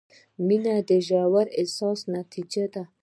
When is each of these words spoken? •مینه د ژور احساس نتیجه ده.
•مینه 0.45 0.75
د 0.89 0.91
ژور 1.07 1.45
احساس 1.59 1.99
نتیجه 2.15 2.65
ده. 2.73 2.83